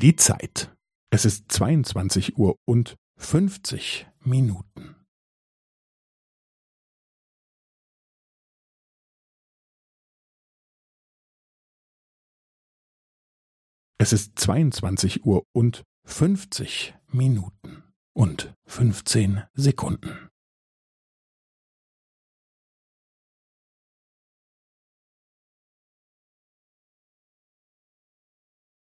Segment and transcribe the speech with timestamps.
[0.00, 0.74] Die Zeit.
[1.10, 4.96] Es ist 22 Uhr und 50 Minuten.
[13.98, 17.82] Es ist 22 Uhr und 50 Minuten
[18.16, 20.29] und 15 Sekunden.